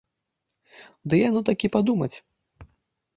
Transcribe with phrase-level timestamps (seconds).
[1.13, 2.11] Ды яно такі падумаць!